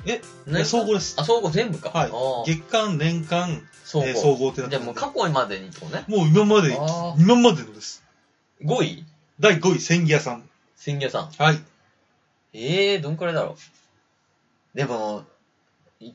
[0.07, 1.15] え年間総合です。
[1.19, 1.91] あ、総合全部か。
[1.91, 4.07] はいあー月間、年間、総合。
[4.07, 6.05] えー総合ってなってじゃあもう過去までにってことね。
[6.09, 8.05] もう今まで、あ今までのです。
[8.63, 9.05] 5位？
[9.41, 10.49] 第5位、千木屋さん。
[10.77, 11.31] 千家さん。
[11.31, 11.59] はい。
[12.53, 13.57] ええー、どんくらいだろ
[14.75, 14.77] う？
[14.77, 15.25] でも、
[16.01, 16.11] い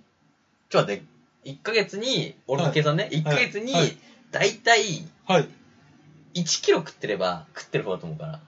[0.70, 3.98] ちょっと待って、1ヶ月に、俺の計算ね、1ヶ月にはい、
[4.32, 5.50] だいたいはい。
[6.36, 8.40] 1キロ食ってれば食ってる方だと思うから。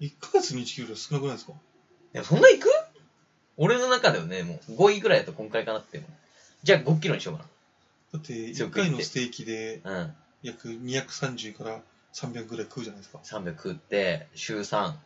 [0.00, 1.52] 1ヶ月に1キロ少なくないですか？
[2.12, 2.68] でもそんないく？
[3.56, 6.02] 俺の中ではね、もう5位ぐらいだとこんくらいかなって。
[6.62, 7.44] じゃあ5キロにしようか
[8.12, 10.00] だって、1強く言って回のステーキでな。
[10.00, 10.14] うん。
[10.42, 11.80] 約230から
[12.14, 13.18] 300ぐらい食うじゃないですか。
[13.22, 14.98] 300食って、週3って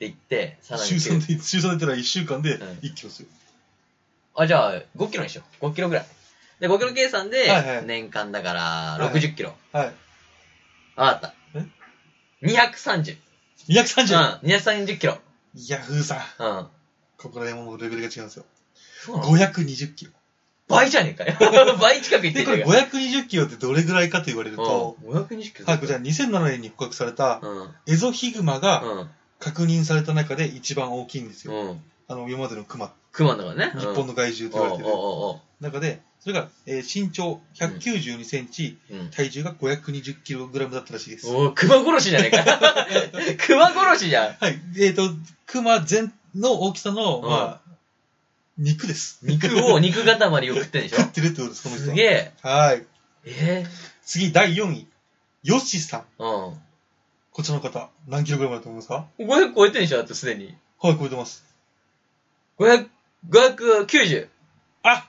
[0.00, 3.28] 言って、さらに週9 3で、週3で言ったら1週間でうん1キロですよ。
[4.36, 5.66] あ、じゃあ、5キロにしよう。
[5.66, 6.06] 5キロぐらい。
[6.60, 9.54] で、5キロ計算ではいは、い年間だから、はい60キロ。
[9.72, 9.92] はい。
[10.96, 11.34] わかった。
[11.54, 11.66] え
[12.42, 13.16] ?230。
[13.68, 14.40] 230!
[14.42, 15.18] うん、230キロ。
[15.54, 16.42] いや、ふーさん。
[16.42, 16.68] うん。
[17.18, 18.44] ここら辺もレベルが違うんですよ。
[19.04, 20.12] そうなの？520キロ。
[20.66, 21.76] 倍じゃねえかよ。
[21.78, 22.86] 倍近くいってで、これるじゃん。
[22.86, 25.66] 520キロってどれぐらいかと言われると、うん、520キロ。
[25.66, 27.70] はい、こちら2007年に捕獲されたうん。
[27.86, 29.10] エゾヒグマがうん。
[29.40, 31.52] 確認された中で一番大きいんですよ。
[31.52, 31.82] うん。
[32.08, 33.72] あの、今までのクマ、クマだからね。
[33.78, 34.90] 日本の害獣と言われてる
[35.60, 39.10] 中で、それが、えー身長192センチ、ううん。
[39.10, 41.28] 体重が520キログラムだったらしいです。
[41.28, 42.86] おークマ殺しじゃねえか。
[43.46, 44.34] クマ殺しじゃん。
[44.34, 44.58] はい。
[44.80, 45.10] えっ、と、
[45.46, 47.74] クマ全の大きさの、うんまあ、
[48.58, 49.18] 肉です。
[49.22, 50.96] 肉を、肉塊を食ってんでしょ？
[50.98, 51.90] 食ってるってことです、この人は。
[51.90, 52.32] すげえ。
[52.42, 52.84] はい。
[53.26, 53.66] え
[54.02, 54.86] 次、第4位。
[55.42, 56.00] ヨッシーさん。
[56.00, 56.60] えうん。
[57.32, 59.98] こちらの方、何キログラムだと思いますか？500超えてんでしょ？
[59.98, 60.54] だってすでに。
[60.80, 61.44] はい、超えてます。
[62.58, 62.88] 500、
[63.30, 64.28] 590。
[64.82, 65.08] あ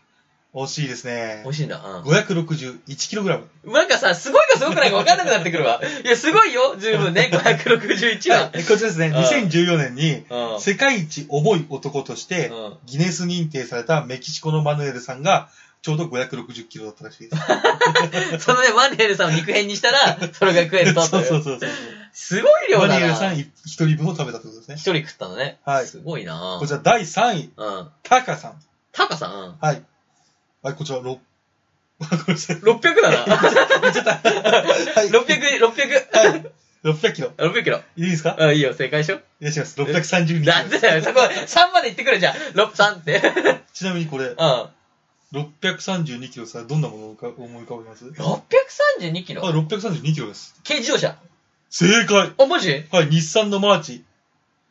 [0.55, 1.49] 惜しいですね美。
[1.49, 1.81] 味しいんだ。
[1.83, 2.03] うん。
[2.03, 3.73] 561キログラム。
[3.73, 5.81] なんかさ、すごいかすごくないか分かんなくなってくるわ。
[6.03, 8.51] いや、すごいよ、十分ね、561は。
[8.51, 10.61] はい、こちらですね、うん2014年に、うん。
[10.61, 15.49] 世界一重い男として、うんギネス認定されたメキシコのマヌエルさんが、
[15.81, 18.39] ちょうど560キロだったらしいです。
[18.43, 21.01] そのね、マニエルさんを肉片にしたら、それが食えると。
[21.05, 21.69] そうそうそうそう。
[22.11, 22.93] すごい量だな。
[22.95, 24.81] マニエルさん一人分を食べたってことですね一。
[24.81, 25.59] 人食ったのね。
[25.65, 27.89] はいすごいなこちら第3位、うん。
[28.01, 28.61] タカさん。
[28.93, 29.83] タカさん、はい。
[30.65, 31.19] はい、こちら、6、ごめん
[32.29, 32.55] なさい。
[32.57, 33.17] 600だな。
[33.37, 35.09] はい。
[35.09, 36.17] 600、600。
[36.17, 36.45] はい。
[36.83, 37.29] 600キロ。
[37.37, 37.81] 600キロ。
[37.97, 38.35] いいですか？
[38.39, 39.79] うん、いいよ、正解でしょいらっしゃいます。
[39.79, 40.53] 632キロ。
[40.53, 42.35] なんでだよ、そこ、3まで言ってくれじゃん。
[42.35, 43.21] 6、3って。
[43.73, 44.69] ちなみにこれう、ん。
[45.33, 48.05] 632キロさ、どんなものを思い浮かべます
[49.01, 49.43] ？632キロ？
[49.43, 50.55] はい、632キロです。
[50.65, 51.15] 軽自動車。
[51.69, 52.85] 正解あ、マジ？
[52.91, 54.04] はい、日産のマーチ。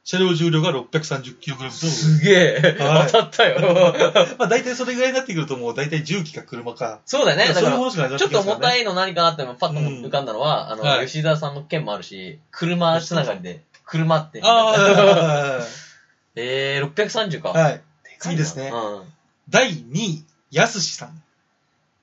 [0.07, 1.87] 車両重量が630キログラムと。
[1.87, 2.77] すげえ。
[2.79, 3.59] はい当たったよ。
[4.38, 7.01] まあ大体それぐらいになってくるともう大体重機か車か。
[7.07, 7.49] そうだよね。
[7.49, 14.40] だそういうものしかなくなっちょっとてきますからね重たいの何かなってパッと浮かんだのは、あの、はい吉沢さんの件もあるし、車つながりで、車って。
[14.45, 15.61] あ
[16.37, 17.53] えー、630か。
[17.55, 17.73] あ、はい。
[18.05, 19.05] でかいですねう
[19.49, 21.23] 第2位、やすしさん。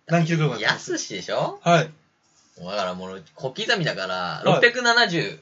[0.08, 0.60] 何キログラムん。
[0.62, 1.60] だと思いやすしでしょ？
[1.62, 1.90] はい。
[2.60, 5.38] だからもう、小刻みだから、はい675。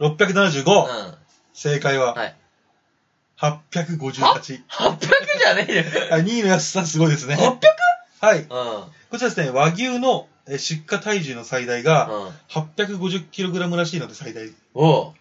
[0.00, 1.06] 675。
[1.06, 1.19] うん。
[1.52, 2.36] 正解は、はい。
[3.38, 4.62] 858。
[4.68, 4.98] 800
[5.38, 5.84] じゃねえよ。
[6.10, 7.36] はい、2位のやすさんすごいですね。
[7.36, 7.58] 800?
[8.20, 8.40] はい。
[8.40, 8.46] うん。
[8.46, 12.28] こちらですね、和牛のえ出荷体重の最大がうん。
[12.48, 14.50] 850kg らしいので最大。
[14.74, 15.12] おう。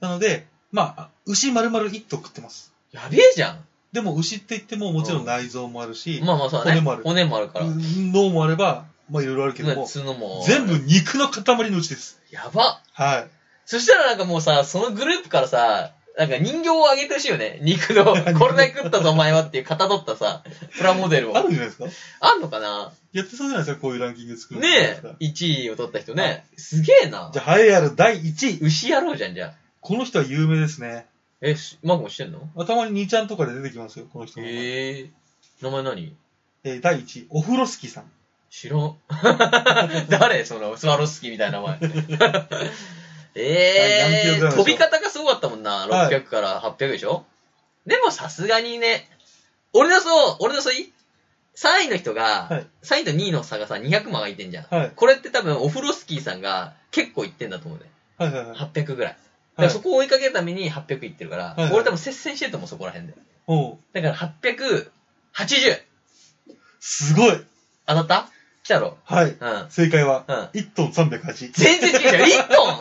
[0.00, 2.72] なので、まあ、牛丸々1頭食ってます。
[2.90, 3.64] やべえじゃん。
[3.92, 6.80] でも牛って言ってももちろん内臓もあるし、まあまあそうだね。
[6.80, 7.66] 骨もある骨もあるから。
[7.68, 10.42] 脳もあれば、まあいろいろあるけども、角も。
[10.46, 10.78] 全部。
[10.78, 12.20] 肉の塊のうちです。
[12.30, 12.80] やば。
[12.92, 13.28] はい。
[13.66, 17.58] そしたらなんかもうさ、そのグループからさ、なんか人形をあげてほしいよね。
[17.62, 18.04] 肉の、
[18.38, 20.42] これだけ食ったぞお前はっていうかたどったさ、
[20.76, 21.36] プラモデルを。
[21.38, 21.86] あるんじゃないですか？
[22.20, 22.92] あんのかな？
[23.12, 26.44] やってそうじゃないですか、こういうランキング作るのねえ、1位を取った人ね。
[26.56, 27.38] すげえなじ。
[27.38, 28.58] ゃあ、栄えある第1位。
[28.60, 29.52] 牛野郎じゃん、じゃあ。
[29.80, 31.06] この人は有名ですね。
[31.40, 32.40] え、しマグもしてんの？
[32.56, 34.46] 頭に兄ちゃんとかで出てきますよ、この人も。
[34.46, 35.10] へえ。
[35.62, 36.14] 名前何？
[36.64, 38.10] えー第1位、オフロスキーさん。
[38.50, 38.96] 知らん。
[40.10, 41.80] 誰その、スワロフスキーみたいな名前。
[43.34, 44.64] ええぐらいでしょう？
[44.64, 45.86] 飛び方がすごかったもんな。
[45.88, 47.24] はい600から800でしょ、
[47.86, 49.08] でもさすがにね、
[49.72, 50.92] 俺のそう、俺のそういい
[51.56, 54.66] ?3 位の人が、はい3位と2位の差がさ、200万がいってんじゃん。
[54.74, 54.92] はい。
[54.94, 57.86] これって多分、オフロスキーさんが結構いってんだと思うね。
[58.18, 58.56] はいはいはい。
[58.58, 59.12] 800ぐらい。
[59.12, 59.22] だか
[59.56, 63.14] はいらそこを追いかけるために800いってるから、はいはい俺多分接戦してると思う、そこら辺で。
[63.92, 64.14] だから
[65.34, 65.80] 880!
[66.80, 67.40] すごい
[67.86, 68.28] 当たった？
[68.62, 69.30] 来たろはい。
[69.30, 69.66] うん。
[69.70, 70.36] 正解は、うん。
[70.60, 71.52] 1トン308。
[71.52, 72.74] 全然違うじゃん !1 トン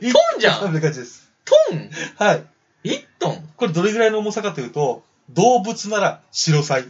[0.00, 1.30] 1トンじゃん308です。
[1.44, 1.90] トン？
[2.16, 2.44] はい。
[2.84, 3.48] ?1 トン？
[3.56, 6.84] これどれぐらいの重さかというと、動物なら白サイ。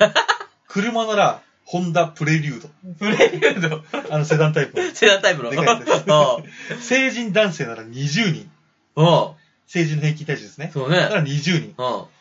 [0.68, 2.68] 車なら、ホンダプレリュード。
[2.98, 3.82] プレリュード？
[4.14, 4.90] あのセダンタイプの。
[4.94, 5.50] セダンタイプの？
[5.50, 6.38] でかいですあ
[6.80, 8.50] 成人男性なら20人。
[8.96, 9.02] あ。
[9.02, 9.34] ああ。
[9.66, 10.70] 成人の平均体重ですね。
[10.74, 10.98] そうね。
[10.98, 11.74] だから20人。
[11.78, 12.18] ああ。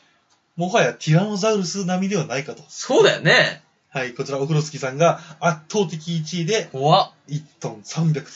[0.56, 2.64] もはやティラノザウルス並みではないかと。
[2.68, 3.62] そうだよね。
[3.98, 7.12] はい、こちらオフロスキさんが圧倒的1位で怖っ。
[7.30, 8.30] 1トン300と。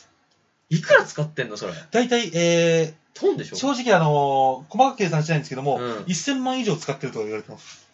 [0.72, 1.74] いくら使ってんのそれ？
[1.92, 3.56] 大体、えー、トンでしょ？
[3.56, 7.86] 正直あのー細かく計算しないんですけども、うん1000万以上使ってるとは言われてます。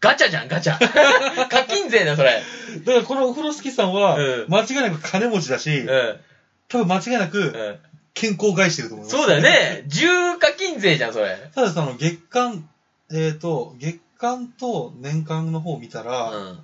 [0.00, 0.76] ガチャじゃん、ガチャ。
[1.48, 2.42] 課金税だよ、それ。
[2.84, 6.20] だからこのオフロスキさんはうん、間違いなく金持ちだし、うん。
[6.68, 7.78] 多分間違いなくうん。
[8.12, 9.16] 健康を害してると思います。
[9.16, 9.84] そうだよね。
[9.86, 11.36] 重課金税じゃん、それ。
[11.54, 12.68] ただその月間、
[13.12, 16.58] えっ、と、月間と年間の方を見たら、うん。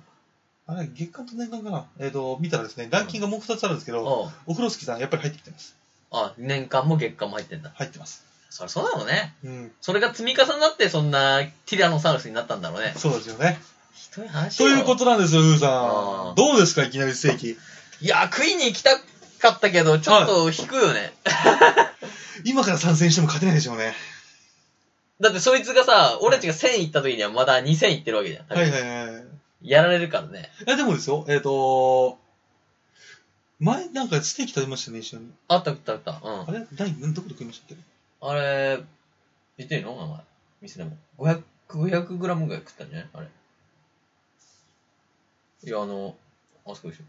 [0.71, 1.85] ああれ、月間と年間かな？
[1.99, 5.75] えっ、と、見たらですね、ランキングがもう2つあるんですけど、おうお風呂敷さんやっぱり入ってきてます。
[6.11, 7.71] あ、年間も月間も入ってんだ。
[7.75, 8.23] 入ってます。
[8.49, 9.33] そりゃそうだろうね。
[9.43, 9.71] うん。
[9.81, 12.93] それが積み重なってそんなティラノサウルスになったんだろうね。
[12.97, 13.59] そうですよね。
[13.93, 16.35] ひどい話とよいうことなんですよ、ウーさあーん。
[16.35, 17.57] どうですか、いきなりステーキ。
[18.01, 18.97] いや、食いに行きた
[19.39, 21.13] かったけど、ちょっと引くよね。
[22.43, 23.93] 今から参戦しても勝てないでしょうね。
[25.21, 28.47] だってそいつがさ、俺たちが1000行った時にはまだ2000行ってるわけじゃん。
[28.47, 29.23] はいはいはい。
[29.63, 30.49] やられるからね。
[30.65, 32.17] いや、でもですよ、えっ、と
[33.59, 35.31] 前なんかステーキ食べましたね、一緒に。
[35.47, 36.21] あったあったあった。
[36.23, 36.49] うん。
[36.49, 36.65] あれ？
[36.73, 37.83] 第何どこで食いましたっけ？
[38.21, 38.79] あれ、
[39.57, 39.95] 言っていいの？
[39.95, 40.19] 名前。
[40.61, 40.97] 店でも。
[41.19, 43.09] 500、500グラムぐらい食ったんじゃない？
[43.13, 43.27] あれ。
[45.63, 46.15] いや、あの、
[46.65, 47.03] あそこでしょ。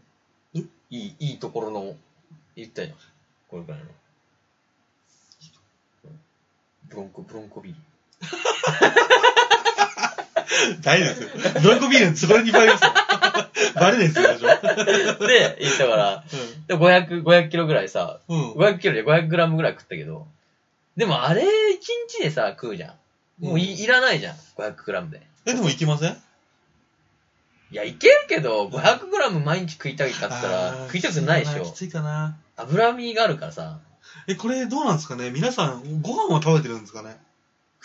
[0.55, 0.59] え？
[0.59, 0.67] い
[1.07, 1.95] い、いいところの、
[2.55, 2.97] 言ったじゃん。
[3.49, 3.85] これくらいの。
[3.85, 3.91] うん
[6.89, 7.79] ブロンコ、ブロンコビール。
[10.81, 11.61] 大丈夫ですよ。
[11.61, 12.91] ブロンコビールのつぼりにバレますよ。
[13.75, 15.27] バレないですよ、でしょ。
[15.27, 16.23] で、言ったから、
[16.67, 18.37] で、500、500キロぐらいさ、うん。
[18.37, 18.51] うん。
[18.53, 20.27] 500キロで500グラムぐらい食ったけど、
[20.95, 21.45] でもあれ1
[22.09, 22.95] 日でさ、食うじゃ
[23.41, 23.45] ん。
[23.45, 25.21] もうい,、いらないじゃん、500グラムで。
[25.45, 26.17] え、でもいけません？
[27.71, 31.73] いや、いけるけど、500グラム毎日食いたいかって言ったら、食いたくないでしょき。
[31.73, 32.37] ついかな。
[32.55, 33.79] 脂身があるからさ、
[34.27, 35.31] え、これどうなんですかね？
[35.31, 37.09] 皆さん、ご飯は食べてるんですかね？
[37.09, 37.17] 食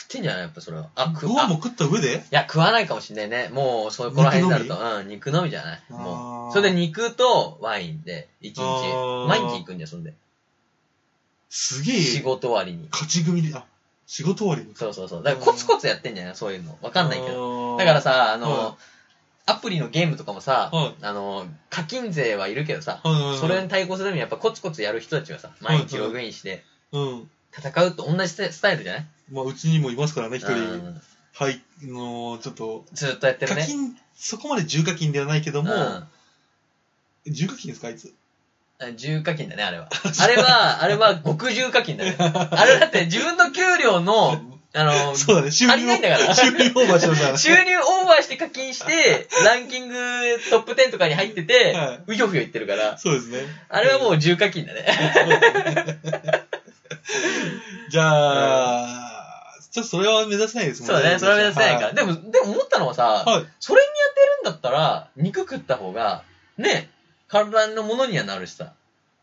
[0.05, 0.43] ってんじゃない？
[0.43, 0.89] やっぱそれは。
[0.95, 2.17] あ、食も食った上で？
[2.17, 3.49] いや、食わないかもしんないね。
[3.53, 4.77] もう、そこら辺になると。
[5.01, 5.83] うん、肉のみじゃない。
[5.91, 6.53] もう。
[6.53, 8.61] それで肉とワインで、1日。
[8.61, 10.15] あー毎日行くんじゃん、そんで。
[11.51, 12.89] すげえ、仕事終わりに。
[12.91, 13.65] 勝ち組で、あ、
[14.07, 14.75] 仕事終わりに。
[14.75, 15.23] そうそうそう。
[15.23, 16.37] だからコツコツやってんじゃない？
[16.37, 16.79] そういうの。
[16.83, 17.73] わかんないけど。
[17.73, 18.79] どだから、さ、あはの、
[19.47, 27.31] アプリのゲームとかもさ、はいあの、課金税はいるけどさ、はいはいはいそれに対抗するためにやっぱコツコツやる人たちはさ、毎日ログインしてうん。
[27.57, 29.07] 戦うと同じスタイルじゃない？
[29.31, 30.55] まあ、うちにもいますからね、一人。
[30.55, 31.01] うん
[31.35, 33.61] はい、の、ちょっと、ずっとやってるね。
[33.61, 36.05] 課金、そこまで重課金ではないけども、うん
[37.31, 38.13] 重課金ですか、あいつ？
[38.81, 39.89] あ重課金だね、あれは。
[40.21, 42.17] あれは、あれは極重課金だね。
[42.19, 44.41] あれだって自分の給料の、
[44.75, 47.39] あの、そうだね、収入足りないんだから収入オーバーしてますから。
[47.39, 49.95] 収入オーバーして課金して、 ランキング
[50.51, 53.41] トップ10とかに入ってて、はいうひょふひょ言ってるから、そうですね。
[53.69, 54.87] あれはもう重課金だね。
[57.91, 59.08] じゃあ、
[59.83, 61.87] ちょっとそれは目指せないですもんそうだね、それは目指せないから。
[61.87, 63.47] はいでも、でも思ったのはさ、はい。
[63.61, 66.23] それにやってるんだったら、肉食った方が、
[66.57, 66.91] ね、
[67.29, 68.73] 体のものにはなるしさ。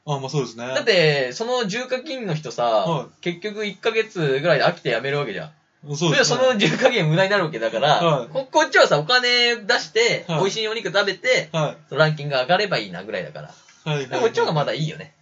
[0.06, 0.68] あ、まあそうですね。
[0.68, 5.52] だって、その重課金の人さ、は結局1ヶ月ぐらいで飽きて辞めるわけじゃん。
[5.96, 6.38] そうですね。
[6.38, 13.94] その重課金無駄になるわけだから、はいここっちはさ、お金出して、はい美味しいお肉食べて、はランキング上がればいいなぐらいだから。
[13.94, 13.96] い。
[13.98, 14.08] はい。
[14.08, 15.14] でこっちの方がまだいいよね。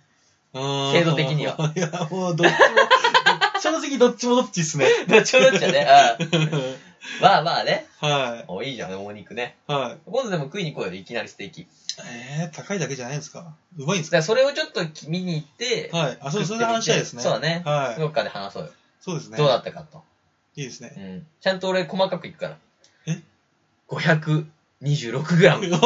[0.54, 1.56] 制制度的には。
[1.76, 2.58] いや、もうどっちも、
[3.62, 4.88] 正直どっちもどっちっすね。
[5.08, 5.88] どっちもどっちだね。
[7.22, 7.86] まあまあね。
[8.00, 9.58] はお、いいじゃん、お肉ね。
[9.68, 9.72] い。
[9.72, 9.98] はい。
[10.06, 11.68] 今度でも食いに行こうよ、いきなりステーキ。
[12.06, 13.54] えー、高いだけじゃないんですか？
[13.78, 14.18] うまいんですか？
[14.18, 16.18] だからそれをちょっと見に行って、はい。
[16.22, 17.22] あ、そう、それで話したいですね。
[17.24, 17.62] そうだね。
[17.66, 18.00] はい。
[18.00, 18.70] どっかで話そうよ。
[19.02, 19.38] そうですね。
[19.38, 20.02] どうだったかと。
[20.56, 21.00] いいですねう。
[21.00, 21.28] ん。
[21.42, 22.58] ちゃんと俺細かくいくから。
[23.08, 23.20] え
[23.90, 25.70] ?526 グラム。
[25.70, 25.76] で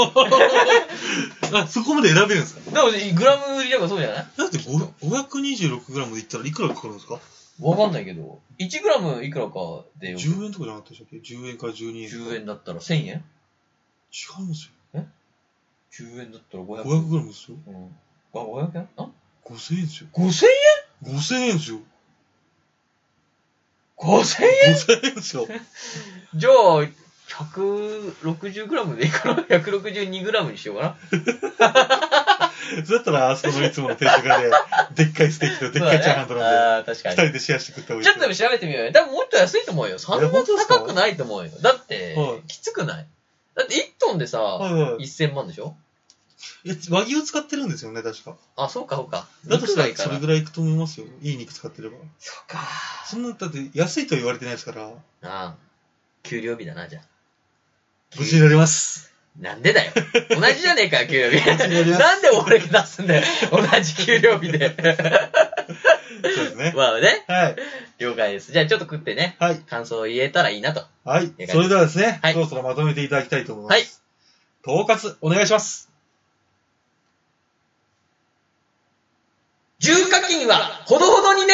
[1.53, 2.61] あ、そこまで選べるんですか？
[2.83, 4.25] も、グラム売りだからそうじゃない？
[4.37, 7.19] だって5 526グラムでいったらいくらかかるんですか？
[7.59, 10.19] わかんないけど、1グラムいくらかでよ。
[10.19, 12.09] ?10 円とかじゃなかったでしたっけ ?10 円から12円。
[12.09, 13.07] 10円だったら1000円？
[13.07, 15.05] 違うんですよ。
[15.91, 17.57] ?10 円だったら500 500グラムですよ。
[17.67, 17.95] うん。
[18.33, 18.89] あ、500円？
[18.97, 19.09] あ
[19.45, 20.09] ？5000円ですよ。
[20.13, 20.45] ?5000
[21.05, 21.79] 円？5000円ですよ。
[23.97, 25.47] ?5000 円 ?5000 円ですよ。
[26.35, 26.83] じゃあ、
[27.27, 30.97] 160グラムでいいかな ?162 グラムにしようか
[31.59, 32.25] な
[32.85, 34.51] そ れだったら、あそこのいつもの定食屋で、
[34.95, 36.97] でっかいステーキとでっかいチャーハンとなんで、に。
[36.97, 38.91] 二人でシェアして食った方がいいちょっとでも調べてみようよ。
[38.91, 39.99] 多分もっと安いと思うよ。
[39.99, 41.51] そんなえ本高くないと思うよ。
[41.61, 43.07] だってはい、きつくない？
[43.55, 45.75] だって1トンでさ、はいはい1000万でしょ？
[46.65, 48.35] え和牛使ってるんですよね、確か。
[48.55, 49.27] あ、そうかそうか。
[49.47, 51.07] だとしたらそれぐらいいくと思いますよ。
[51.21, 51.97] いい肉使ってれば。
[52.19, 52.59] そうか。
[53.05, 55.55] そんな、だって、安いとは言われてないですから、ああ。
[56.23, 57.03] 給料日だな、じゃあ。
[58.17, 59.06] 無事になります。
[59.39, 59.91] なんでだよ。
[60.29, 61.45] 同じじゃねえかよ、給料日。
[61.45, 63.23] なんで俺が出すんだよ。
[63.51, 64.75] 同じ給料日で。
[66.21, 66.73] そうですね。
[66.75, 67.55] まあね、はい。
[67.99, 68.51] 了解です。
[68.51, 69.59] じゃあちょっと食ってね、はい。
[69.59, 70.85] 感想を言えたらいいなと。
[71.05, 73.73] はいそれではですね、はいそろそろまとめていただきたいと思います。
[73.73, 73.87] はい。
[74.65, 75.89] 統括、お願いします。
[79.79, 81.53] 重課金はほどほどにね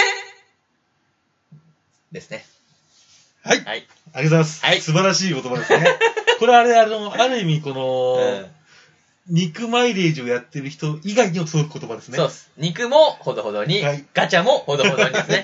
[2.13, 2.45] ですね。
[3.43, 3.61] はい。
[3.65, 3.75] はい。
[3.75, 4.65] ありがとうございます。
[4.65, 5.85] はい素晴らしい言葉ですね。
[6.43, 8.19] これあれ、あの、ある意味、この、
[9.29, 12.17] 肉マイレージをやってる人以外にも届く言葉ですね。
[12.17, 12.51] そうです。
[12.57, 15.43] 肉もほどほどに、はいガチャもほどほどにですね。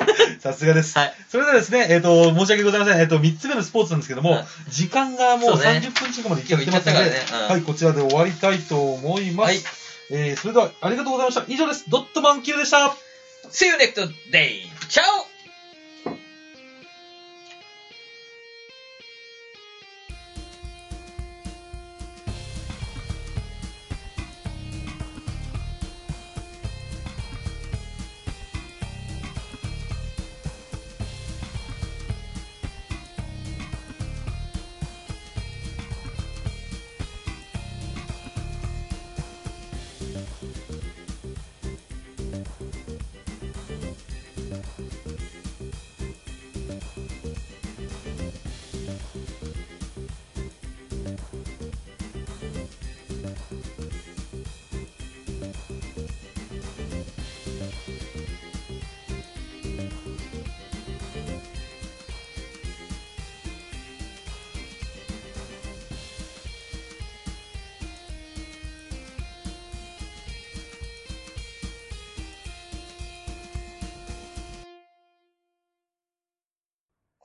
[0.40, 0.96] さすがです。
[0.96, 1.14] はい。
[1.28, 2.98] それではですね、えっ、と、申し訳ございません。
[2.98, 9.46] えっ、と、3つ目のスポーツなんですけども、はい時間がもうそうね30分近くまでいってますので、今日行っちゃったからねうんはい、こちらで終わりたいと思います。
[9.48, 9.60] はい
[10.10, 11.44] えー、それでは、ありがとうございました。
[11.48, 11.84] 以上です。
[11.88, 12.96] ドットマンキルでした。
[13.50, 14.00] See you next
[14.32, 14.62] day!
[14.88, 15.27] チャオ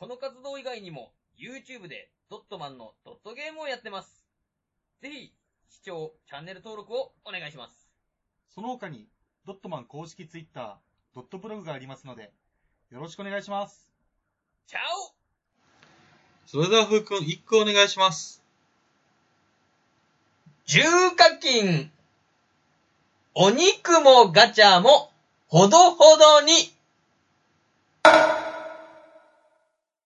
[0.03, 4.27] この活動以外にも、YouTube でドットマンのドットゲームをやってます。
[5.01, 5.31] ぜひ、
[5.69, 7.87] 視聴、チャンネル登録をお願いします。
[8.53, 9.07] その他に、
[9.47, 10.75] ドットマン公式ツイッター、
[11.15, 12.33] ドットブログがありますので、
[12.91, 13.89] よろしくお願いします。
[14.67, 15.13] チャオ
[16.47, 18.43] それでは、ふうくん、一句お願いします。
[20.65, 20.81] 重
[21.15, 21.89] 課金
[23.35, 25.11] お肉もガチャも
[25.47, 26.73] ほどほどに